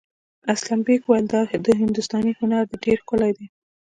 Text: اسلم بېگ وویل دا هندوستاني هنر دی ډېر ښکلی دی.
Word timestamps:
اسلم 0.53 0.79
بېگ 0.85 1.01
وویل 1.05 1.25
دا 1.33 1.39
هندوستاني 1.83 2.31
هنر 2.39 2.63
دی 2.69 2.75
ډېر 2.85 2.97
ښکلی 3.03 3.31
دی. 3.37 3.47